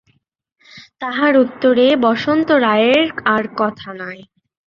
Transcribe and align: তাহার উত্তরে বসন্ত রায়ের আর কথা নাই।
তাহার 1.01 1.33
উত্তরে 1.37 1.85
বসন্ত 1.97 2.49
রায়ের 2.65 3.03
আর 3.25 3.43
কথা 3.57 3.89
নাই। 3.93 4.19